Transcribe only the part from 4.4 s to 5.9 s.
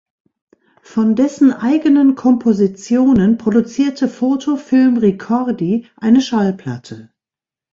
Film Ricordi